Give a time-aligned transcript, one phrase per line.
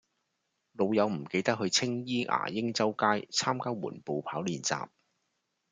[0.71, 4.87] 老友唔記得去青衣牙鷹洲街參加緩步跑練習